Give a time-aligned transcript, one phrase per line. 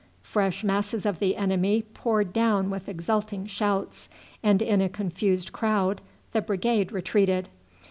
[0.23, 4.09] Fresh masses of the enemy poured down with exulting shouts,
[4.41, 7.49] and in a confused crowd the brigade retreated.